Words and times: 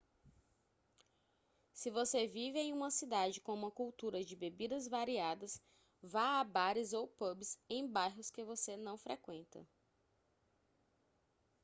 se 1.71 1.91
você 1.91 2.25
vive 2.27 2.57
em 2.57 2.73
uma 2.73 2.89
cidade 2.89 3.39
com 3.39 3.53
uma 3.53 3.69
cultura 3.69 4.23
de 4.25 4.35
bebidas 4.35 4.87
variadas 4.87 5.61
vá 6.01 6.39
a 6.39 6.43
bares 6.43 6.91
ou 6.91 7.07
pubs 7.07 7.55
em 7.69 7.87
bairros 7.87 8.31
que 8.31 8.43
você 8.43 8.75
não 8.75 8.97
frequenta 8.97 9.63